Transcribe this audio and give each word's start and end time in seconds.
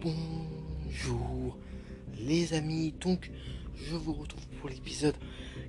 Bonjour 0.00 1.58
les 2.20 2.54
amis, 2.54 2.94
donc 3.00 3.32
je 3.74 3.96
vous 3.96 4.12
retrouve 4.12 4.46
pour 4.60 4.68
l'épisode 4.68 5.16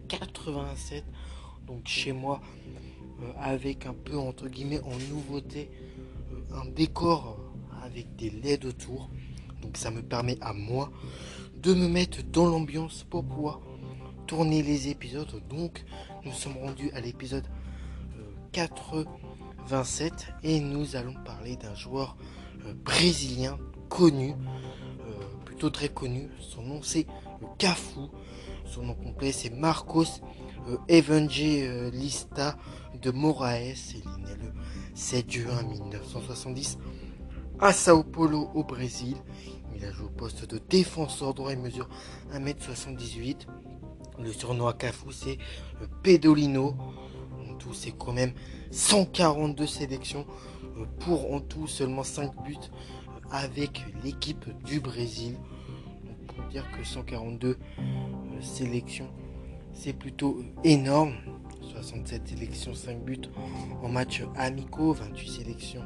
87, 0.07 1.03
donc 1.65 1.87
chez 1.87 2.11
moi 2.11 2.39
euh, 3.23 3.31
avec 3.39 3.87
un 3.87 3.95
peu 3.95 4.19
entre 4.19 4.47
guillemets 4.47 4.81
en 4.81 4.95
nouveauté 5.11 5.71
euh, 6.31 6.61
un 6.61 6.65
décor 6.65 7.39
avec 7.81 8.15
des 8.17 8.29
LED 8.29 8.65
autour, 8.65 9.09
donc 9.63 9.77
ça 9.77 9.89
me 9.89 10.03
permet 10.03 10.37
à 10.41 10.53
moi 10.53 10.91
de 11.55 11.73
me 11.73 11.87
mettre 11.87 12.21
dans 12.21 12.45
l'ambiance 12.45 13.07
pour 13.09 13.25
pouvoir 13.25 13.61
tourner 14.27 14.61
les 14.61 14.89
épisodes, 14.89 15.41
donc 15.49 15.83
nous 16.23 16.33
sommes 16.33 16.57
rendus 16.57 16.91
à 16.93 17.01
l'épisode 17.01 17.47
87 18.51 20.13
euh, 20.13 20.15
et 20.43 20.59
nous 20.59 20.95
allons 20.95 21.15
parler 21.25 21.55
d'un 21.55 21.73
joueur 21.73 22.15
brésilien 22.83 23.57
connu, 23.89 24.35
euh, 25.01 25.11
plutôt 25.43 25.69
très 25.69 25.89
connu. 25.89 26.29
Son 26.39 26.61
nom 26.61 26.81
c'est 26.81 27.05
Cafu. 27.57 27.99
Son 28.65 28.83
nom 28.83 28.93
complet 28.93 29.31
c'est 29.31 29.49
Marcos 29.49 30.05
euh, 30.69 30.77
Evangelista 30.87 32.57
de 33.01 33.11
Moraes. 33.11 33.93
Il 33.95 34.01
est 34.01 34.29
né 34.29 34.35
le 34.41 34.53
7 34.93 35.29
juin 35.31 35.63
1970 35.63 36.77
à 37.59 37.73
Sao 37.73 38.03
Paulo 38.03 38.49
au 38.53 38.63
Brésil. 38.63 39.17
Il 39.75 39.83
a 39.85 39.91
joué 39.91 40.05
au 40.05 40.09
poste 40.09 40.45
de 40.49 40.59
défenseur 40.69 41.33
droit 41.33 41.51
et 41.51 41.55
mesure 41.55 41.89
1m78. 42.33 43.47
Le 44.21 44.31
surnom 44.31 44.67
à 44.67 44.73
Cafu 44.73 45.11
c'est 45.11 45.37
euh, 45.81 45.87
Pedolino. 46.03 46.75
En 47.49 47.55
tout 47.55 47.73
c'est 47.73 47.91
quand 47.91 48.13
même 48.13 48.31
142 48.71 49.65
sélections 49.65 50.25
pour 50.99 51.33
en 51.33 51.41
tout 51.41 51.67
seulement 51.67 52.03
5 52.03 52.31
buts 52.43 52.55
avec 53.31 53.85
l'équipe 54.03 54.45
du 54.63 54.79
Brésil. 54.79 55.35
pour 56.27 56.45
dire 56.45 56.65
que 56.71 56.83
142 56.83 57.47
euh, 57.49 58.41
sélections, 58.41 59.09
c'est 59.73 59.93
plutôt 59.93 60.41
énorme. 60.63 61.13
67 61.61 62.27
sélections, 62.27 62.73
5 62.73 63.03
buts 63.03 63.21
en 63.83 63.89
match 63.89 64.23
amicaux, 64.35 64.93
28 64.93 65.29
sélections, 65.29 65.83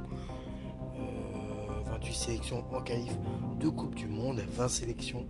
28 1.86 2.10
euh, 2.10 2.14
sélections 2.14 2.64
en 2.74 2.82
qualif 2.82 3.18
de 3.60 3.70
Coupe 3.70 3.96
du 3.96 4.08
Monde, 4.08 4.42
20 4.56 4.68
sélections 4.70 5.28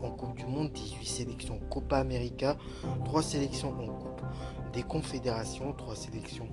en 0.00 0.10
Coupe 0.10 0.36
du 0.36 0.46
Monde, 0.46 0.72
18 0.72 1.06
sélections 1.06 1.56
en 1.56 1.68
Copa 1.68 1.98
América, 1.98 2.56
3 3.04 3.22
sélections 3.22 3.70
en 3.78 3.86
Coupe 3.86 4.22
des 4.72 4.82
Confédérations, 4.82 5.72
3 5.74 5.94
sélections 5.94 6.48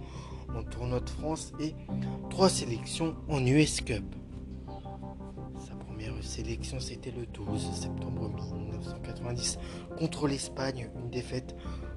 en 0.56 0.64
Tournoi 0.64 1.00
de 1.00 1.10
France 1.10 1.54
et 1.60 1.74
3 2.30 2.50
sélections 2.50 3.16
en 3.30 3.46
US 3.46 3.82
Cup 3.82 4.04
sélection, 6.28 6.80
c'était 6.80 7.12
le 7.12 7.26
12 7.26 7.72
septembre 7.74 8.30
1990 8.30 9.58
contre 9.98 10.28
l'Espagne, 10.28 10.90
une 10.96 11.10
défaite 11.10 11.56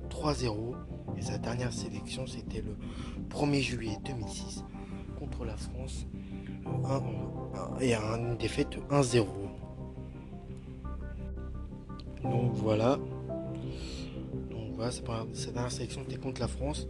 3-0. 0.09 0.75
Et 1.17 1.23
sa 1.23 1.39
dernière 1.39 1.73
sélection, 1.73 2.27
c'était 2.27 2.63
le 2.63 2.77
1er 3.29 3.61
juillet 3.61 3.99
2006 4.05 4.65
contre 5.19 5.45
la 5.45 5.57
France 5.57 6.07
et 7.81 7.95
une 7.95 8.37
défaite 8.39 8.79
1-0. 8.91 9.27
Donc 12.23 12.53
voilà. 12.55 12.99
Donc 14.51 14.75
voilà, 14.75 14.91
sa 14.91 15.51
dernière 15.51 15.73
sélection 15.73 16.03
était 16.03 16.17
contre 16.17 16.41
la 16.41 16.49
France. 16.49 16.87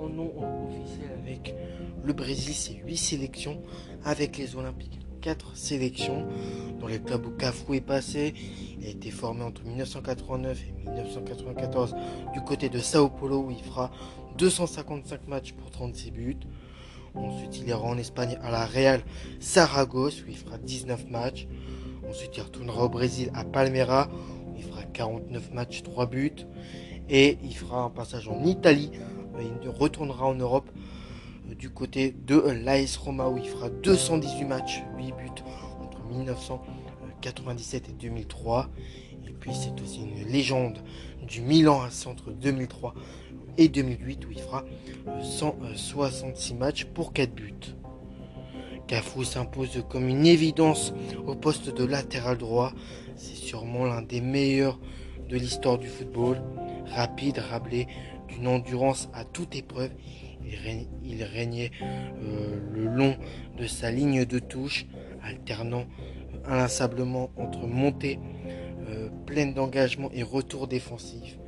En 0.00 0.08
nom 0.08 0.32
officiel 0.68 1.10
avec 1.18 1.54
le 2.02 2.12
Brésil, 2.12 2.54
c'est 2.54 2.74
8 2.74 2.96
sélections. 2.96 3.62
Avec 4.04 4.38
les 4.38 4.56
Olympiques, 4.56 4.98
4 5.20 5.56
sélections 5.56 6.26
dans 6.80 6.86
les 6.86 7.00
clubs 7.00 7.26
où 7.26 7.30
Cafou 7.30 7.74
est 7.74 7.80
passé. 7.80 8.34
Il 8.80 8.86
a 8.86 8.90
été 8.90 9.10
formé 9.10 9.42
entre 9.42 9.62
1989 9.64 10.62
et 10.62 10.88
1994 10.88 11.94
du 12.32 12.40
côté 12.42 12.68
de 12.68 12.78
Sao 12.78 13.08
Paulo 13.08 13.44
où 13.46 13.50
il 13.50 13.62
fera 13.62 13.90
255 14.36 15.26
matchs 15.28 15.52
pour 15.52 15.70
36 15.70 16.10
buts. 16.10 16.36
Ensuite, 17.14 17.58
il 17.58 17.68
ira 17.68 17.82
en 17.82 17.98
Espagne 17.98 18.38
à 18.42 18.50
la 18.50 18.64
Real 18.64 19.00
Saragosse 19.40 20.22
où 20.22 20.28
il 20.28 20.36
fera 20.36 20.58
19 20.58 21.10
matchs. 21.10 21.48
Ensuite, 22.08 22.36
il 22.36 22.42
retournera 22.42 22.84
au 22.84 22.88
Brésil 22.88 23.30
à 23.34 23.44
Palmeiras 23.44 24.08
où 24.46 24.56
il 24.56 24.62
fera 24.62 24.82
49 24.82 25.52
matchs, 25.52 25.82
3 25.82 26.06
buts. 26.06 26.46
Et 27.08 27.38
il 27.42 27.56
fera 27.56 27.82
un 27.82 27.90
passage 27.90 28.28
en 28.28 28.44
Italie. 28.44 28.90
Il 29.62 29.68
retournera 29.68 30.26
en 30.26 30.34
Europe 30.34 30.68
du 31.56 31.70
côté 31.70 32.14
de 32.26 32.36
l'AS 32.36 32.96
Roma 32.96 33.28
où 33.28 33.38
il 33.38 33.48
fera 33.48 33.70
218 33.70 34.44
matchs, 34.44 34.82
8 34.96 35.04
buts 35.12 35.42
entre 35.82 36.02
1997 36.04 37.88
et 37.88 37.92
2003. 37.92 38.68
Et 39.26 39.32
puis 39.32 39.52
c'est 39.54 39.80
aussi 39.82 40.02
une 40.02 40.26
légende 40.28 40.82
du 41.26 41.40
Milan 41.40 41.82
entre 42.06 42.30
2003 42.32 42.94
et 43.56 43.68
2008 43.68 44.26
où 44.26 44.32
il 44.32 44.40
fera 44.40 44.64
166 45.22 46.54
matchs 46.54 46.84
pour 46.84 47.12
4 47.12 47.34
buts. 47.34 47.54
Cafou 48.86 49.22
s'impose 49.22 49.84
comme 49.90 50.08
une 50.08 50.26
évidence 50.26 50.94
au 51.26 51.34
poste 51.34 51.68
de 51.68 51.84
latéral 51.84 52.38
droit. 52.38 52.72
C'est 53.16 53.36
sûrement 53.36 53.84
l'un 53.84 54.00
des 54.00 54.22
meilleurs 54.22 54.78
de 55.28 55.36
l'histoire 55.36 55.78
du 55.78 55.88
football. 55.88 56.40
Rapide, 56.86 57.38
rablé, 57.38 57.86
d'une 58.28 58.46
endurance 58.46 59.10
à 59.12 59.24
toute 59.24 59.54
épreuve 59.54 59.90
il, 61.04 61.22
régnait 61.24 61.70
euh, 61.82 62.58
le 62.72 62.84
long 62.84 63.16
de 63.56 63.66
sa 63.66 63.90
ligne 63.90 64.24
de 64.24 64.38
touche, 64.38 64.86
alternant 65.22 65.84
euh, 66.34 66.38
inlassablement 66.46 67.30
entre 67.36 67.66
montée 67.66 68.18
euh, 68.88 69.08
pleine 69.26 69.54
d'engagement 69.54 70.10
et 70.12 70.22
retour 70.22 70.68
défensif. 70.68 71.38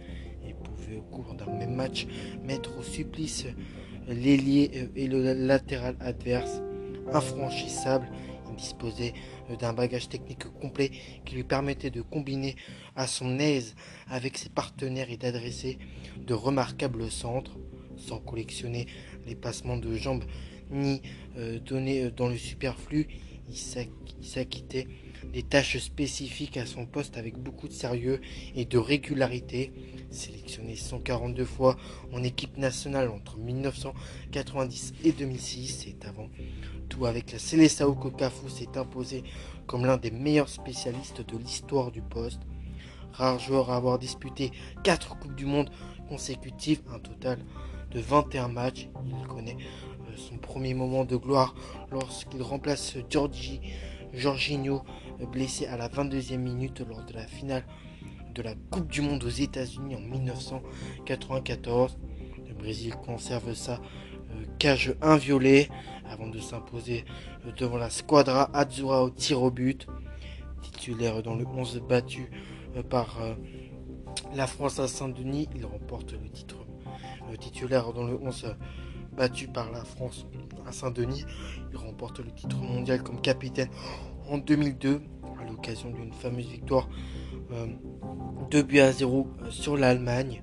Il 0.47 0.55
pouvait 0.55 0.97
au 0.97 1.03
cours 1.03 1.34
d'un 1.34 1.51
même 1.51 1.75
match 1.75 2.06
mettre 2.45 2.78
au 2.78 2.83
supplice 2.83 3.47
l'ailier 4.09 4.89
et 4.97 5.07
le 5.07 5.33
latéral 5.34 5.97
adverse 6.01 6.61
infranchissable. 7.12 8.09
Il 8.51 8.57
disposait 8.57 9.15
d'un 9.59 9.72
bagage 9.72 10.09
technique 10.09 10.45
complet 10.61 10.91
qui 11.25 11.37
lui 11.37 11.45
permettait 11.45 11.91
de 11.91 12.03
combiner 12.03 12.57
à 12.97 13.07
son 13.07 13.39
aise 13.39 13.75
avec 14.09 14.37
ses 14.37 14.49
partenaires 14.49 15.11
et 15.11 15.17
d'adresser 15.17 15.78
de 16.19 16.34
remarquables 16.34 17.11
centres 17.11 17.57
sans 18.00 18.19
collectionner 18.19 18.87
les 19.27 19.34
passements 19.34 19.77
de 19.77 19.94
jambes 19.94 20.25
ni 20.71 21.03
euh, 21.37 21.59
donner 21.61 22.05
euh, 22.05 22.11
dans 22.11 22.28
le 22.28 22.37
superflu. 22.37 23.09
Il 23.49 23.56
s'acquittait 24.27 24.87
des 25.33 25.43
tâches 25.43 25.78
spécifiques 25.78 26.56
à 26.56 26.66
son 26.66 26.87
poste 26.87 27.16
avec 27.16 27.37
beaucoup 27.37 27.66
de 27.66 27.72
sérieux 27.72 28.21
et 28.55 28.65
de 28.65 28.78
régularité. 28.78 29.72
Sélectionné 30.10 30.77
142 30.77 31.44
fois 31.44 31.77
en 32.12 32.22
équipe 32.22 32.56
nationale 32.56 33.09
entre 33.09 33.39
1990 33.39 34.94
et 35.05 35.12
2006, 35.12 35.84
c'est 35.84 36.06
avant 36.06 36.28
tout 36.89 37.06
avec 37.06 37.33
la 37.33 37.39
Seleção 37.39 37.94
Cafu 37.94 38.49
s'est 38.50 38.77
imposé 38.77 39.22
comme 39.66 39.87
l'un 39.87 39.97
des 39.97 40.10
meilleurs 40.10 40.49
spécialistes 40.49 41.21
de 41.21 41.39
l'histoire 41.39 41.91
du 41.91 42.03
poste. 42.03 42.41
Rare 43.12 43.39
joueur 43.39 43.71
à 43.71 43.77
avoir 43.77 43.99
disputé 43.99 44.50
4 44.84 45.19
Coupes 45.19 45.34
du 45.37 45.47
Monde 45.47 45.71
consécutives, 46.09 46.83
un 46.93 46.99
total 46.99 47.39
de 47.91 48.01
21 48.01 48.49
matchs. 48.49 48.89
Il 49.06 49.27
connaît 49.27 49.56
euh, 49.56 50.17
son 50.17 50.37
premier 50.39 50.75
moment 50.75 51.05
de 51.05 51.17
gloire 51.17 51.55
lorsqu'il 51.91 52.43
remplace 52.43 52.97
Giorgi, 53.09 53.61
Jorginho, 54.12 54.83
euh, 55.21 55.27
blessé 55.27 55.67
à 55.67 55.77
la 55.77 55.89
22e 55.89 56.39
minute 56.39 56.81
lors 56.81 57.05
de 57.05 57.12
la 57.12 57.27
finale 57.27 57.65
de 58.34 58.43
la 58.43 58.55
Coupe 58.71 58.89
du 58.89 59.01
Monde 59.01 59.25
aux 59.25 59.28
États-Unis 59.28 59.97
en 59.97 60.01
1994. 60.01 61.99
Le 62.49 62.55
Brésil 62.55 62.95
conserve 62.95 63.55
sa 63.55 63.75
euh, 63.75 64.45
cage 64.59 64.95
inviolée 65.03 65.69
avant 66.09 66.28
de 66.28 66.39
s'imposer 66.39 67.04
devant 67.57 67.77
la 67.77 67.91
Squadra 67.91 68.51
Azzurra 68.54 69.03
au 69.04 69.10
tir 69.10 69.42
au 69.42 69.51
but. 69.51 69.87
Titulaire 70.63 71.22
dans 71.22 71.34
le 71.34 71.47
11 71.47 71.83
battu 71.89 72.31
par 72.91 73.19
la 74.34 74.47
France 74.47 74.78
à 74.78 74.87
Saint-Denis, 74.89 75.48
il 75.57 75.65
remporte 75.65 76.13
le 76.13 76.28
titre 76.28 76.59
titulaire 77.36 77.92
dans 77.92 78.04
le 78.04 78.18
11 78.21 78.54
battu 79.16 79.48
par 79.48 79.71
la 79.71 79.84
France 79.84 80.27
à 80.66 80.72
Saint-Denis. 80.72 81.24
Il 81.71 81.77
remporte 81.77 82.21
le 82.21 82.30
titre 82.30 82.56
mondial 82.59 83.03
comme 83.03 83.21
capitaine 83.21 83.68
en 84.28 84.38
2002 84.38 85.03
à 85.41 85.44
l'occasion 85.44 85.91
d'une 85.91 86.12
fameuse 86.12 86.48
victoire 86.48 86.88
euh, 87.53 87.66
2 88.50 88.62
buts 88.62 88.80
à 88.80 88.92
0 88.92 89.27
euh, 89.42 89.50
sur 89.50 89.77
l'Allemagne 89.77 90.42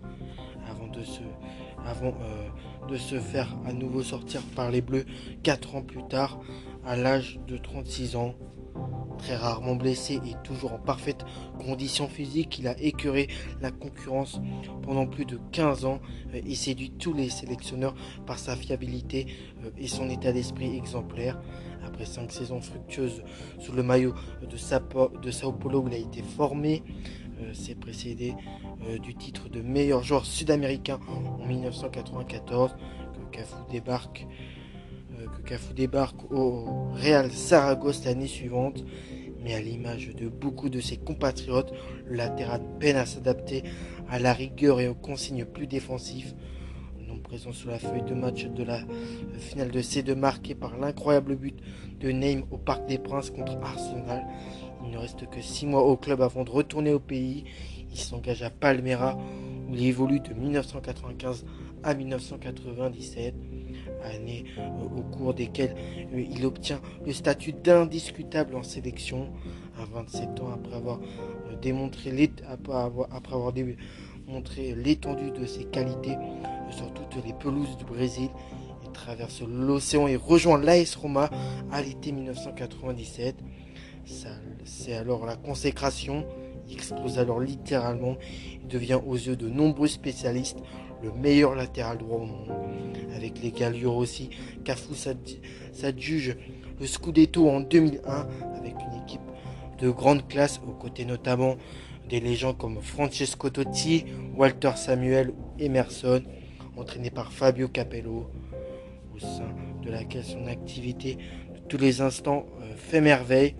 avant 0.69 0.87
de 0.87 1.03
se 1.03 1.21
euh, 1.21 2.49
de 2.89 2.97
se 2.97 3.19
faire 3.19 3.53
à 3.65 3.73
nouveau 3.73 4.01
sortir 4.01 4.41
par 4.55 4.71
les 4.71 4.81
Bleus 4.81 5.05
4 5.43 5.75
ans 5.75 5.81
plus 5.81 6.05
tard 6.07 6.39
à 6.85 6.95
l'âge 6.95 7.39
de 7.47 7.57
36 7.57 8.15
ans. 8.15 8.35
Très 9.17 9.35
rarement 9.35 9.75
blessé 9.75 10.19
et 10.25 10.35
toujours 10.43 10.73
en 10.73 10.79
parfaite 10.79 11.25
condition 11.57 12.07
physique, 12.07 12.59
il 12.59 12.67
a 12.67 12.79
écœuré 12.79 13.27
la 13.61 13.71
concurrence 13.71 14.39
pendant 14.83 15.05
plus 15.05 15.25
de 15.25 15.39
15 15.51 15.85
ans 15.85 15.99
euh, 16.33 16.41
et 16.45 16.55
séduit 16.55 16.91
tous 16.91 17.13
les 17.13 17.29
sélectionneurs 17.29 17.95
par 18.25 18.39
sa 18.39 18.55
fiabilité 18.55 19.27
euh, 19.63 19.69
et 19.77 19.87
son 19.87 20.09
état 20.09 20.31
d'esprit 20.31 20.77
exemplaire. 20.77 21.39
Après 21.85 22.05
5 22.05 22.31
saisons 22.31 22.61
fructueuses 22.61 23.23
sous 23.59 23.71
le 23.73 23.83
maillot 23.83 24.13
de, 24.49 24.57
Sao 24.57 25.51
Paulo 25.51 25.81
où 25.81 25.87
il 25.87 25.93
a 25.93 25.97
été 25.97 26.21
formé, 26.21 26.83
c'est 27.53 27.73
euh, 27.73 27.79
précédé 27.79 28.33
du 29.01 29.15
titre 29.15 29.49
de 29.49 29.61
meilleur 29.61 30.03
joueur 30.03 30.25
sud-américain 30.25 30.99
en 31.07 31.45
1994 31.45 32.75
que 33.13 33.37
Cafu 33.37 33.55
débarque 33.69 34.27
que 35.25 35.41
Cafu 35.41 35.73
débarque 35.73 36.31
au 36.31 36.91
Real 36.93 37.31
Saragosse 37.31 38.05
l'année 38.05 38.27
suivante. 38.27 38.83
Mais 39.43 39.53
à 39.53 39.61
l'image 39.61 40.13
de 40.15 40.27
beaucoup 40.27 40.69
de 40.69 40.79
ses 40.79 40.97
compatriotes, 40.97 41.71
le 42.05 42.17
latéral 42.17 42.61
peine 42.79 42.97
à 42.97 43.05
s'adapter 43.05 43.63
à 44.09 44.19
la 44.19 44.33
rigueur 44.33 44.79
et 44.79 44.87
aux 44.87 44.95
consignes 44.95 45.45
plus 45.45 45.67
défensives. 45.67 46.33
Non 47.07 47.19
présent 47.19 47.53
sur 47.53 47.71
la 47.71 47.79
feuille 47.79 48.03
de 48.03 48.13
match 48.13 48.45
de 48.45 48.63
la 48.63 48.81
finale 49.37 49.71
de 49.71 49.81
C2 49.81 50.15
marqué 50.15 50.55
par 50.55 50.77
l'incroyable 50.77 51.35
but 51.35 51.57
de 51.99 52.11
Name 52.11 52.43
au 52.51 52.57
Parc 52.57 52.85
des 52.87 52.97
Princes 52.97 53.29
contre 53.29 53.57
Arsenal. 53.61 54.25
Il 54.83 54.91
ne 54.91 54.97
reste 54.97 55.29
que 55.29 55.41
6 55.41 55.67
mois 55.67 55.83
au 55.83 55.95
club 55.95 56.21
avant 56.21 56.43
de 56.43 56.51
retourner 56.51 56.93
au 56.93 56.99
pays. 56.99 57.45
Il 57.91 57.97
s'engage 57.97 58.43
à 58.43 58.49
Palmera 58.49 59.17
où 59.69 59.73
il 59.73 59.85
évolue 59.85 60.19
de 60.19 60.33
1995 60.33 61.45
à 61.83 61.93
1997 61.93 63.35
années 64.03 64.45
euh, 64.57 64.67
au 64.97 65.01
cours 65.01 65.33
desquelles 65.33 65.75
euh, 66.13 66.23
il 66.29 66.45
obtient 66.45 66.79
le 67.05 67.13
statut 67.13 67.53
d'indiscutable 67.53 68.55
en 68.55 68.63
sélection 68.63 69.29
à 69.79 69.85
27 69.85 70.39
ans 70.41 70.49
après 70.53 70.75
avoir 70.75 70.99
euh, 71.51 71.55
après 73.11 73.35
avoir 73.35 73.53
démontré 73.53 74.75
l'étendue 74.75 75.31
de 75.31 75.45
ses 75.45 75.65
qualités 75.65 76.15
sur 76.71 76.93
toutes 76.93 77.23
les 77.25 77.33
pelouses 77.33 77.77
du 77.77 77.85
Brésil. 77.85 78.29
Il 78.83 78.91
traverse 78.91 79.41
l'océan 79.41 80.07
et 80.07 80.15
rejoint 80.15 80.59
l'AS 80.59 80.95
Roma 80.95 81.29
à 81.71 81.81
l'été 81.81 82.11
1997. 82.11 83.35
C'est 84.63 84.93
alors 84.93 85.25
la 85.25 85.35
consécration. 85.35 86.25
Il 86.67 86.73
explose 86.73 87.19
alors 87.19 87.39
littéralement. 87.39 88.17
Il 88.61 88.67
devient 88.67 88.99
aux 89.05 89.15
yeux 89.15 89.35
de 89.35 89.49
nombreux 89.49 89.87
spécialistes 89.87 90.59
le 91.03 91.11
meilleur 91.11 91.55
latéral 91.55 91.97
droit 91.97 92.19
au 92.19 92.25
monde. 92.25 92.51
Avec 93.15 93.41
les 93.41 93.51
Gallure 93.51 93.95
aussi, 93.95 94.29
Cafu 94.63 94.93
s'adjuge 95.73 96.37
le 96.79 96.85
Scudetto 96.85 97.49
en 97.49 97.61
2001 97.61 98.27
avec 98.55 98.73
une 98.73 99.01
équipe 99.03 99.21
de 99.79 99.89
grande 99.89 100.27
classe 100.27 100.59
aux 100.67 100.71
côtés 100.71 101.05
notamment 101.05 101.55
des 102.09 102.19
légendes 102.19 102.57
comme 102.57 102.81
Francesco 102.81 103.49
Totti, 103.49 104.05
Walter 104.35 104.71
Samuel 104.75 105.29
ou 105.29 105.59
Emerson, 105.59 106.23
entraîné 106.77 107.09
par 107.09 107.31
Fabio 107.31 107.67
Capello, 107.67 108.29
au 109.13 109.19
sein 109.19 109.49
de 109.83 109.91
laquelle 109.91 110.23
son 110.23 110.47
activité 110.47 111.17
de 111.53 111.59
tous 111.67 111.77
les 111.77 112.01
instants 112.01 112.45
euh, 112.61 112.75
fait 112.75 113.01
merveille. 113.01 113.55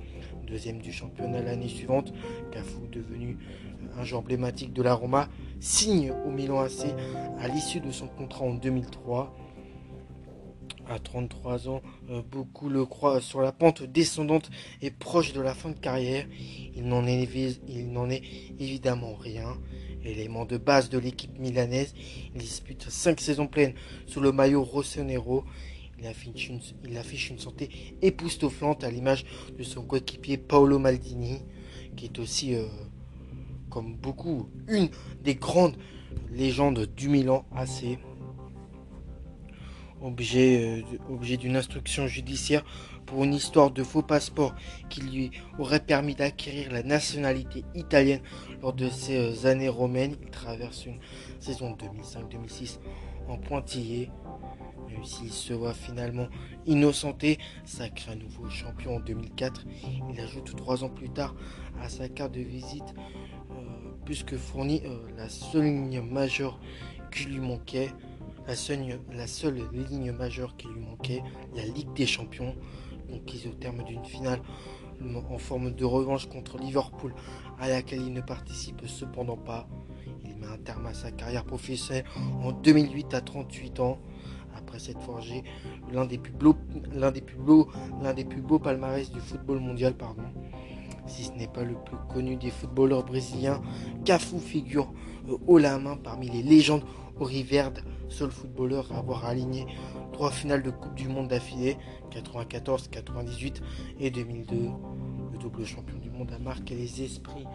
Deuxième 0.47 0.79
du 0.79 0.93
championnat 0.93 1.41
l'année 1.41 1.67
suivante, 1.67 2.13
Cafu 2.53 2.87
devenu 2.89 3.37
un 3.97 4.05
joueur 4.05 4.21
emblématique 4.21 4.71
de 4.71 4.81
la 4.81 4.93
Roma, 4.93 5.27
signe 5.59 6.13
au 6.25 6.31
Milan 6.31 6.61
AC 6.61 6.85
à 7.37 7.49
l'issue 7.49 7.81
de 7.81 7.91
son 7.91 8.07
contrat 8.07 8.45
en 8.45 8.53
2003. 8.53 9.35
À 10.89 10.99
33 10.99 11.67
ans, 11.67 11.81
euh, 12.09 12.21
beaucoup 12.21 12.69
le 12.69 12.85
croient 12.85 13.19
sur 13.19 13.41
la 13.41 13.51
pente 13.51 13.83
descendante 13.83 14.49
et 14.81 14.89
proche 14.89 15.33
de 15.33 15.41
la 15.41 15.53
fin 15.53 15.69
de 15.69 15.77
carrière. 15.77 16.25
Il 16.73 16.87
n'en 16.87 17.05
est, 17.05 17.23
est, 17.23 18.23
évidemment 18.57 19.15
rien. 19.15 19.57
Élément 20.05 20.45
de 20.45 20.55
base 20.55 20.89
de 20.89 20.97
l'équipe 20.97 21.37
milanaise, 21.37 21.93
il 22.33 22.39
dispute 22.39 22.89
5 22.89 23.19
saisons 23.19 23.47
pleines 23.47 23.73
sous 24.05 24.21
le 24.21 24.31
maillot 24.31 24.63
rossonero. 24.63 25.43
Il 25.99 26.05
affiche, 26.05 27.29
une, 27.29 27.39
santé 27.39 27.69
époustouflante 28.01 28.83
à 28.83 28.91
l'image 28.91 29.25
de 29.57 29.63
son 29.63 29.81
coéquipier 29.81 30.37
Paolo 30.37 30.77
Maldini, 30.77 31.39
qui 31.95 32.05
est 32.05 32.19
aussi 32.19 32.53
euh, 32.53 32.67
comme 33.69 33.95
beaucoup, 33.95 34.49
une 34.67 34.89
des 35.23 35.35
grandes 35.35 35.77
légendes 36.31 36.87
du 36.95 37.09
Milan 37.09 37.45
AC. 37.55 37.97
Objet, 39.99 40.83
euh, 41.09 41.37
d'une 41.37 41.55
instruction 41.55 42.05
judiciaire 42.05 42.63
pour 43.07 43.23
une 43.23 43.33
histoire 43.33 43.71
de 43.71 43.81
faux 43.83 44.03
passeport 44.03 44.53
qui 44.89 45.01
lui 45.01 45.31
aurait 45.57 45.79
permis 45.79 46.13
d'acquérir 46.13 46.71
la 46.71 46.83
nationalité 46.83 47.63
italienne 47.73 48.21
lors 48.61 48.73
de 48.73 48.89
ses 48.89 49.17
euh, 49.17 49.49
années 49.49 49.69
romaines. 49.69 50.15
Il 50.21 50.29
traverse 50.29 50.85
une 50.85 50.99
saison 51.39 51.75
2005-2006 51.75 52.77
en 53.27 53.37
pointillé. 53.37 54.09
Même 54.89 55.03
s'il 55.03 55.31
se 55.31 55.53
voit 55.53 55.73
finalement 55.73 56.27
innocenté, 56.65 57.37
sacré 57.65 58.15
nouveau 58.15 58.49
champion 58.49 58.95
en 58.95 58.99
2004. 58.99 59.65
Il 60.09 60.19
ajoute 60.19 60.55
trois 60.55 60.83
ans 60.83 60.89
plus 60.89 61.09
tard 61.09 61.35
à 61.81 61.89
sa 61.89 62.07
carte 62.09 62.31
de 62.31 62.41
visite 62.41 62.95
puisque 64.07 64.37
fournit 64.37 64.81
euh, 64.85 64.99
la 65.17 65.27
seule 65.27 65.65
ligne 65.65 65.99
majeure 65.99 66.61
qui 67.11 67.25
lui 67.25 67.41
manquait, 67.41 67.89
la 68.47 68.55
seule, 68.55 69.01
la 69.11 69.27
seule 69.27 69.61
ligne 69.73 70.13
majeure 70.13 70.55
qui 70.55 70.69
lui 70.69 70.79
manquait, 70.79 71.21
la 71.53 71.65
Ligue 71.65 71.91
des 71.91 72.05
Champions, 72.05 72.55
conquise 73.09 73.47
au 73.47 73.53
terme 73.53 73.83
d'une 73.83 74.05
finale 74.05 74.39
en 75.29 75.37
forme 75.37 75.71
de 75.71 75.83
revanche 75.83 76.29
contre 76.29 76.57
Liverpool, 76.57 77.13
à 77.59 77.67
laquelle 77.67 78.01
il 78.01 78.13
ne 78.13 78.21
participe 78.21 78.87
cependant 78.87 79.35
pas. 79.35 79.67
Un 80.51 80.57
terme 80.57 80.85
à 80.85 80.93
sa 80.93 81.11
carrière 81.11 81.45
professionnelle 81.45 82.05
en 82.41 82.51
2008 82.51 83.13
à 83.13 83.21
38 83.21 83.79
ans. 83.79 83.99
Après 84.55 84.79
s'être 84.79 85.01
forgé 85.01 85.43
l'un 85.91 86.05
des 86.05 86.17
plus 86.17 86.33
beaux, 86.33 86.55
l'un 86.93 87.11
des 87.11 87.21
plus 87.21 87.37
beaux, 87.37 87.69
l'un 88.01 88.13
des 88.13 88.25
plus 88.25 88.41
beaux 88.41 88.59
palmarès 88.59 89.11
du 89.11 89.19
football 89.19 89.59
mondial, 89.59 89.93
pardon 89.93 90.23
si 91.07 91.23
ce 91.23 91.31
n'est 91.31 91.47
pas 91.47 91.63
le 91.63 91.75
plus 91.75 91.97
connu 92.09 92.35
des 92.35 92.49
footballeurs 92.49 93.03
brésiliens, 93.03 93.61
Cafu 94.05 94.39
figure 94.39 94.91
euh, 95.29 95.37
haut 95.47 95.57
la 95.57 95.79
main 95.79 95.95
parmi 95.95 96.29
les 96.29 96.43
légendes 96.43 96.83
Verde, 97.19 97.79
seul 98.09 98.29
footballeur 98.29 98.91
à 98.91 98.99
avoir 98.99 99.25
aligné 99.25 99.65
trois 100.13 100.29
finales 100.29 100.61
de 100.61 100.69
Coupe 100.69 100.93
du 100.93 101.07
Monde 101.07 101.29
d'affilée, 101.29 101.77
94, 102.11 102.89
98 102.89 103.61
et 103.99 104.11
2002. 104.11 104.55
Le 105.33 105.37
double 105.39 105.65
champion 105.65 105.97
du 105.97 106.11
monde 106.11 106.31
a 106.31 106.37
marqué 106.37 106.75
les 106.75 107.03
esprits 107.03 107.45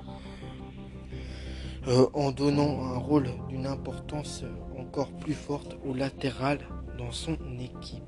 euh, 1.88 2.06
en 2.14 2.31
donnant 2.31 2.84
un 2.84 2.96
rôle 2.96 3.29
d'une 3.49 3.67
importance 3.67 4.44
encore 4.79 5.11
plus 5.14 5.34
forte 5.34 5.76
au 5.84 5.94
latéral 5.94 6.58
dans 6.96 7.11
son 7.11 7.37
équipe. 7.58 8.05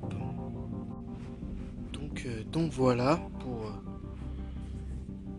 Donc, 1.91 2.23
euh, 2.25 2.43
donc 2.45 2.71
voilà 2.71 3.19
pour 3.39 3.73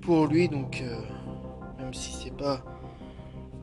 pour 0.02 0.26
lui, 0.26 0.48
donc 0.48 0.82
euh, 0.82 1.00
même 1.78 1.94
si 1.94 2.12
c'est 2.12 2.36
pas 2.36 2.62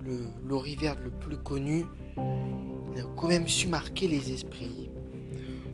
le 0.03 0.25
l'Oriverde 0.43 0.99
le 1.03 1.11
plus 1.11 1.37
connu, 1.37 1.85
il 2.17 2.99
a 2.99 3.03
quand 3.15 3.27
même 3.27 3.47
su 3.47 3.67
marquer 3.67 4.07
les 4.07 4.33
esprits. 4.33 4.89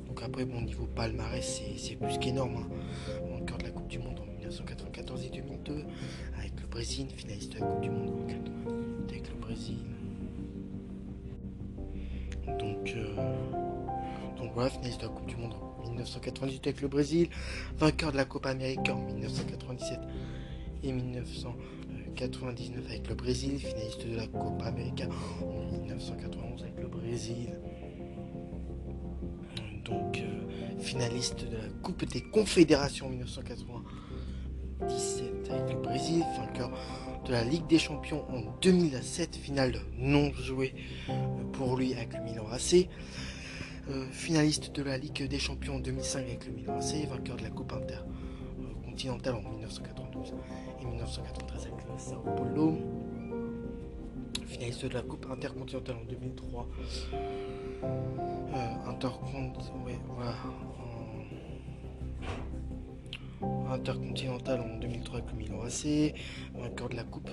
Donc 0.08 0.22
après, 0.22 0.44
bon, 0.44 0.62
niveau 0.62 0.88
palmarès, 0.88 1.62
c'est 1.78 1.96
plus 1.96 2.18
qu'énorme. 2.18 2.58
Hein. 2.58 3.42
Encore 3.42 3.60
de 3.60 3.64
la 3.64 3.72
Coupe 3.72 3.88
du 3.88 4.00
Monde 4.00 4.20
en 4.20 4.26
1994 4.26 5.26
et 5.26 5.30
2002, 5.30 5.86
avec 6.38 6.60
le 6.62 6.68
Brésil, 6.68 7.08
finaliste 7.16 7.54
de 7.54 7.60
la 7.60 7.66
Coupe 7.66 7.82
du 7.82 7.90
Monde 7.90 8.10
avec 9.10 9.30
le 9.30 9.36
Brésil. 9.36 9.78
Donc, 12.58 12.94
euh, 12.96 13.16
donc 14.38 14.52
voilà, 14.54 14.70
finaliste 14.70 15.02
de 15.02 15.06
la 15.06 15.12
Coupe 15.12 15.28
du 15.28 15.36
Monde 15.36 15.54
en 15.84 15.90
1998 15.90 16.68
avec 16.68 16.82
le 16.82 16.88
Brésil, 16.88 17.30
vainqueur 17.78 18.12
de 18.12 18.18
la 18.18 18.26
Coupe 18.26 18.46
Américaine 18.46 18.96
en 18.96 19.06
1997 19.14 20.00
et 20.84 20.92
1999 20.92 22.86
avec 22.88 23.08
le 23.08 23.16
Brésil, 23.16 23.58
finaliste 23.60 24.06
de 24.08 24.16
la 24.16 24.28
Copa 24.28 24.66
América 24.66 25.08
en 25.42 25.72
1991 25.72 26.62
avec 26.64 26.80
le 26.80 26.88
Brésil. 26.88 27.50
Donc 29.86 30.20
euh, 30.20 30.44
finaliste 30.80 31.50
de 31.50 31.58
la 31.58 31.70
Coupe 31.82 32.06
des 32.06 32.22
Confédérations 32.22 33.08
en 33.08 33.10
1997 33.10 35.52
avec 35.52 35.74
le 35.74 35.82
Brésil, 35.82 36.24
vainqueur 36.38 36.72
de 37.30 37.36
la 37.36 37.44
Ligue 37.44 37.68
des 37.68 37.78
Champions 37.78 38.26
en 38.32 38.42
2007, 38.60 39.36
finale 39.36 39.80
non 40.00 40.32
jouée 40.34 40.74
euh, 41.10 41.14
pour 41.54 41.78
lui 41.78 41.94
avec 41.94 42.14
le 42.14 42.22
Milan 42.24 42.46
AC. 42.52 42.90
Euh, 43.88 44.08
finaliste 44.12 44.76
de 44.76 44.82
la 44.82 44.98
Ligue 44.98 45.28
des 45.28 45.38
Champions 45.38 45.76
en 45.76 45.80
2005 45.80 46.20
avec 46.22 46.48
le 46.48 46.54
Milan 46.54 46.78
AC, 46.80 47.08
vainqueur 47.08 47.38
de 47.38 47.44
la 47.44 47.52
Coupe 47.52 47.72
intercontinentale 47.72 49.36
en 49.36 49.42
1992 49.48 50.34
et 50.82 50.86
1993 50.86 51.68
avec 51.68 51.86
le 51.86 52.00
Sao 52.00 52.20
Paulo. 52.36 52.80
Finaliste 54.48 54.86
de 54.88 54.94
la 54.96 55.04
Coupe 55.04 55.28
intercontinentale 55.32 55.98
en 55.98 56.06
2003. 56.06 56.68
Euh. 57.84 57.90
Intercontinental 63.72 64.62
en 64.62 64.78
2003 64.80 65.20
avec 65.20 65.32
le 65.32 65.38
Milan 65.38 65.62
AC, 65.64 66.14
vainqueur 66.56 66.90
de 66.90 66.96
la 66.96 67.04
Coupe, 67.04 67.30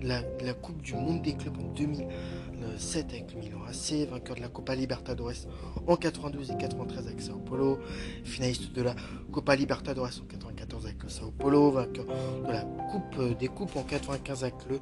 la, 0.00 0.22
coupe 0.54 0.82
du 0.82 0.94
Monde 0.94 1.22
des 1.22 1.34
clubs 1.34 1.56
en 1.58 1.72
2007 1.74 3.06
avec 3.12 3.34
le 3.34 3.40
Milan 3.40 3.60
AC, 3.68 4.08
vainqueur 4.08 4.36
de 4.36 4.40
la 4.40 4.48
Copa 4.48 4.74
Libertadores 4.74 5.46
en 5.86 5.96
92 5.96 6.50
et 6.50 6.56
93 6.56 7.06
avec 7.06 7.20
Sao 7.20 7.38
Paulo, 7.38 7.78
finaliste 8.24 8.72
de 8.72 8.82
la 8.82 8.94
Copa 9.30 9.56
Libertadores 9.56 10.20
en 10.22 10.26
94 10.26 10.86
avec 10.86 11.02
le 11.02 11.08
Sao 11.08 11.30
Paulo, 11.30 11.70
vainqueur 11.70 12.06
de 12.06 12.52
la 12.52 12.62
Coupe 12.90 13.38
des 13.38 13.48
Coupes 13.48 13.76
en 13.76 13.82
95 13.82 14.44
avec 14.44 14.54
le 14.68 14.80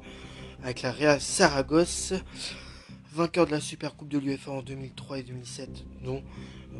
avec 0.63 0.81
la 0.83 0.91
Real 0.91 1.19
Saragosse, 1.19 2.13
vainqueur 3.13 3.45
de 3.45 3.51
la 3.51 3.59
Super 3.59 3.95
Coupe 3.95 4.09
de 4.09 4.19
l'UEFA 4.19 4.51
en 4.51 4.61
2003 4.61 5.19
et 5.19 5.23
2007, 5.23 5.85
dont 6.03 6.21
euh, 6.73 6.77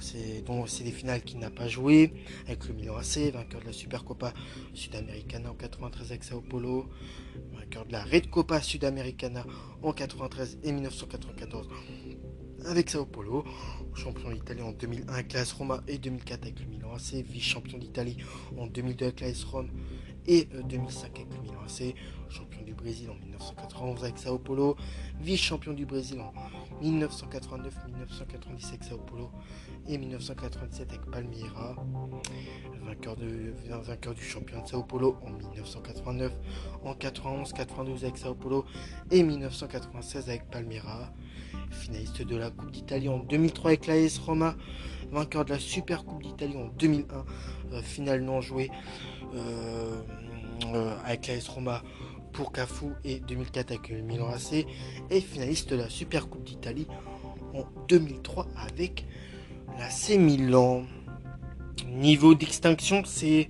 c'est 0.00 0.84
des 0.84 0.90
finales 0.90 1.22
qu'il 1.22 1.38
n'a 1.38 1.50
pas 1.50 1.68
joué 1.68 2.12
avec 2.46 2.66
le 2.66 2.74
Milan 2.74 2.96
AC, 2.96 3.32
vainqueur 3.32 3.60
de 3.60 3.66
la 3.66 3.72
Super 3.72 4.04
Copa 4.04 4.32
Sudamericana 4.74 5.50
en 5.50 5.54
93 5.54 6.10
avec 6.10 6.24
Sao 6.24 6.40
Paulo, 6.40 6.88
vainqueur 7.52 7.86
de 7.86 7.92
la 7.92 8.04
Red 8.04 8.30
Copa 8.30 8.60
Sudamericana 8.60 9.44
en 9.82 9.92
93 9.92 10.58
et 10.62 10.72
1994 10.72 11.68
avec 12.66 12.90
Sao 12.90 13.04
Paulo, 13.06 13.44
champion 13.94 14.30
d'Italie 14.30 14.62
en 14.62 14.72
2001 14.72 15.12
avec 15.12 15.32
l'AS 15.32 15.52
Roma 15.52 15.82
et 15.88 15.98
2004 15.98 16.42
avec 16.42 16.60
le 16.60 16.66
Milan 16.66 16.94
AC, 16.94 17.24
vice-champion 17.24 17.78
d'Italie 17.78 18.16
en 18.56 18.66
2002 18.66 19.04
avec 19.06 19.20
l'AS 19.20 19.44
Rome 19.44 19.70
et 20.26 20.48
2005 20.68 21.06
euh, 21.18 21.22
avec 21.22 21.34
le 21.34 21.42
Milan 21.42 21.60
AC, 21.64 21.94
champion 22.28 22.62
du 22.62 22.74
Brésil 22.74 23.10
en 23.10 23.14
1991 23.14 24.04
avec 24.04 24.18
Sao 24.18 24.38
Paulo, 24.38 24.76
vice-champion 25.20 25.72
du 25.72 25.86
Brésil 25.86 26.20
en 26.20 26.32
1989, 26.82 27.74
1997 27.86 28.68
avec 28.72 28.84
Sao 28.84 28.98
Paulo 28.98 29.30
et 29.86 29.98
1997 29.98 30.90
avec 30.90 31.10
Palmeiras, 31.10 31.76
vainqueur, 32.84 33.16
du 34.14 34.22
champion 34.22 34.62
de 34.62 34.68
Sao 34.68 34.82
Paulo 34.82 35.16
en 35.24 35.30
1989, 35.30 36.32
en 36.84 36.94
91, 36.94 37.52
92 37.52 38.04
avec 38.04 38.18
Sao 38.18 38.34
Paulo 38.34 38.64
et 39.12 39.22
1996 39.22 40.28
avec 40.28 40.50
Palmeiras, 40.50 41.12
finaliste 41.70 42.22
de 42.22 42.36
la 42.36 42.50
Coupe 42.50 42.72
d'Italie 42.72 43.08
en 43.08 43.18
2003 43.18 43.70
avec 43.70 43.86
l'AS 43.86 44.18
Roma, 44.18 44.56
vainqueur 45.12 45.44
de 45.44 45.50
la 45.50 45.60
Super 45.60 46.04
Coupe 46.04 46.22
d'Italie 46.22 46.56
en 46.56 46.66
2001, 46.78 47.24
euh, 47.72 47.82
finale 47.82 48.22
non 48.22 48.40
jouée 48.40 48.70
euh, 49.34 50.02
euh, 50.74 50.96
avec 51.04 51.28
l'AS 51.28 51.46
Roma 51.48 51.82
pour 52.32 52.52
Cafu 52.52 52.86
et 53.04 53.20
2004 53.20 53.70
avec 53.70 53.88
le 53.88 54.00
Milan 54.00 54.28
AC 54.28 54.66
et 55.10 55.20
finaliste 55.20 55.70
de 55.70 55.76
la 55.76 55.88
Super 55.88 56.28
Coupe 56.28 56.44
d'Italie 56.44 56.86
en 57.54 57.64
2003 57.88 58.46
avec 58.56 59.04
la 59.78 59.90
C 59.90 60.18
Milan. 60.18 60.84
Niveau 61.86 62.34
d'extinction, 62.34 63.02
c'est 63.04 63.48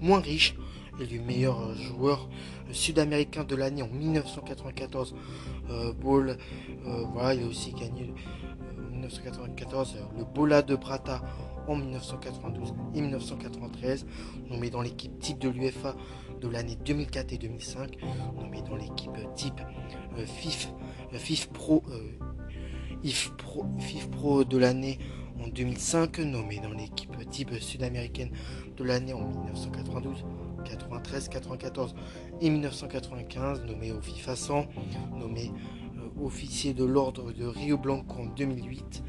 moins 0.00 0.20
riche. 0.20 0.54
Le 0.98 1.20
meilleur 1.20 1.74
joueur 1.74 2.28
sud-américain 2.70 3.44
de 3.44 3.56
l'année 3.56 3.82
en 3.82 3.88
1994, 3.88 5.14
Ball. 6.00 6.36
voilà, 7.12 7.34
il 7.34 7.44
a 7.44 7.46
aussi 7.46 7.72
gagné 7.72 8.14
1994 8.92 9.96
le 10.16 10.24
Bola 10.24 10.62
de 10.62 10.76
Prata 10.76 11.22
en 11.68 11.76
1992 11.76 12.74
et 12.94 13.00
1993, 13.00 14.06
nommé 14.50 14.70
dans 14.70 14.82
l'équipe 14.82 15.18
type 15.18 15.38
de 15.38 15.48
l'UFA 15.48 15.96
de 16.40 16.48
l'année 16.48 16.76
2004 16.84 17.32
et 17.32 17.38
2005, 17.38 17.98
nommé 18.40 18.62
dans 18.62 18.76
l'équipe 18.76 19.16
type 19.34 19.60
euh, 20.18 20.26
FIF, 20.26 20.68
euh, 21.12 21.18
FIF, 21.18 21.48
Pro, 21.48 21.82
euh, 21.90 23.10
Pro, 23.38 23.66
Pro 24.12 24.44
de 24.44 24.58
l'année 24.58 24.98
en 25.42 25.48
2005, 25.48 26.18
nommé 26.20 26.60
dans 26.60 26.72
l'équipe 26.72 27.12
type 27.30 27.52
sud-américaine 27.54 28.30
de 28.76 28.84
l'année 28.84 29.12
en 29.12 29.28
1992, 29.28 30.24
93, 30.64 31.28
94 31.28 31.94
et 32.40 32.50
1995, 32.50 33.64
nommé 33.64 33.92
au 33.92 34.00
FIFA 34.00 34.36
100, 34.36 34.66
nommé 35.18 35.50
officier 36.22 36.74
de 36.74 36.84
l'ordre 36.84 37.32
de 37.32 37.44
Rio 37.44 37.76
Blanco 37.76 38.22
en 38.22 38.26
2008, 38.26 39.02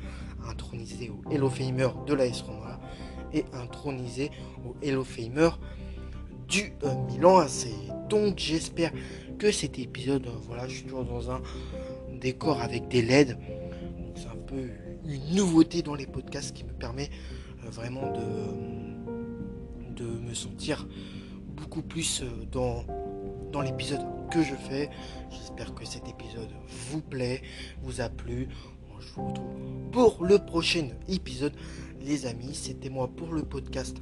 intronisé 0.50 1.10
au 1.10 1.30
Hello 1.32 1.50
Famer 1.50 1.88
de 2.06 2.14
l'AS 2.14 2.42
Roma 2.42 2.80
et 3.34 3.46
intronisé 3.54 4.32
au 4.66 4.76
Hello 4.82 5.04
Famer 5.04 5.50
du 6.48 6.74
euh, 6.84 6.94
Milan 7.08 7.38
AC. 7.38 7.68
Donc 8.10 8.38
j'espère 8.38 8.92
que 9.38 9.52
cet 9.52 9.80
épisode, 9.80 10.28
euh, 10.28 10.38
voilà, 10.48 10.68
je 10.68 10.76
suis 10.76 10.84
toujours 10.84 11.06
dans 11.06 11.32
un 11.32 11.42
décor 12.14 12.62
avec 12.62 12.88
des 12.88 13.02
LED. 13.02 13.38
C'est 14.16 14.28
un 14.28 14.38
peu 14.48 14.70
une 15.06 15.36
nouveauté 15.36 15.82
dans 15.82 15.96
les 15.96 16.08
podcasts 16.08 16.56
qui 16.56 16.64
me 16.64 16.72
permet 16.72 17.10
euh, 17.66 17.70
vraiment 17.70 18.12
de, 18.12 18.26
me 20.06 20.34
sentir 20.34 20.88
beaucoup 21.56 21.82
plus 21.82 22.24
dans 22.52 23.62
l'épisode 23.62 24.02
que 24.30 24.44
je 24.44 24.54
fais. 24.54 24.90
J'espère 25.32 25.74
que 25.74 25.86
cet 25.86 26.08
épisode 26.10 26.50
vous 26.90 27.02
plaît, 27.02 27.42
vous 27.82 28.02
a 28.02 28.10
plu. 28.10 28.50
Je 29.00 29.14
vous 29.14 29.28
retrouve 29.28 29.56
pour 29.92 30.26
le 30.26 30.40
prochain 30.40 30.90
épisode. 31.08 31.54
Les 32.02 32.26
amis, 32.26 32.54
c'était 32.54 32.90
moi 32.90 33.08
pour 33.08 33.34
le 33.34 33.44
podcast 33.44 33.98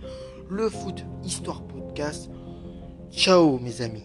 Le 0.50 0.69
Foot 0.69 1.05
Histoire 1.23 1.63
Podcast. 1.63 2.29
Ciao 3.12 3.59
mes 3.59 3.81
amis. 3.81 4.03